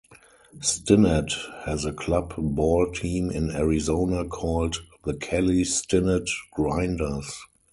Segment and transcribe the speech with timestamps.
[0.61, 1.31] Stinnett
[1.65, 7.37] has a club ball team in Arizona called "The Kelly Stinnett Grinders".